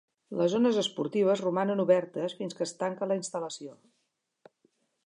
[0.37, 3.79] Les zones esportives romanen obertes fins que es tanca la instal·lació.